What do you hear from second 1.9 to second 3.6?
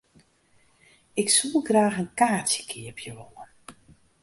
in kaartsje keapje wolle.